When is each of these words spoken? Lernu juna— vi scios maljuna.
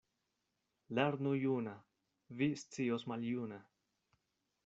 Lernu 0.99 1.33
juna— 1.41 1.75
vi 2.41 2.47
scios 2.63 3.07
maljuna. 3.13 3.63